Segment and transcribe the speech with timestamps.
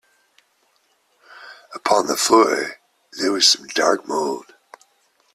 [1.75, 2.79] Upon the floor
[3.19, 4.51] there was some dark mould.